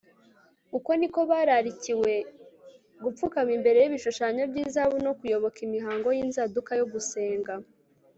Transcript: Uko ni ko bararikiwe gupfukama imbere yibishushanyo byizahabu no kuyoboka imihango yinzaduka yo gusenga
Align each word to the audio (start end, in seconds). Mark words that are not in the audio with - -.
Uko 0.77 0.89
ni 0.99 1.07
ko 1.13 1.19
bararikiwe 1.31 2.13
gupfukama 3.03 3.51
imbere 3.57 3.77
yibishushanyo 3.79 4.43
byizahabu 4.51 4.97
no 5.05 5.11
kuyoboka 5.19 5.57
imihango 5.67 6.07
yinzaduka 6.17 6.71
yo 6.79 6.85
gusenga 6.93 7.53